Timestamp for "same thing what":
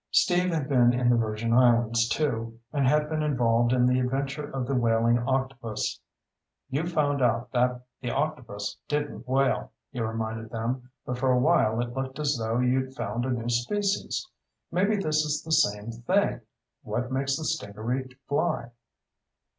15.51-17.11